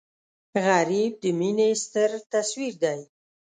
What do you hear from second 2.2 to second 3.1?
تصویر دی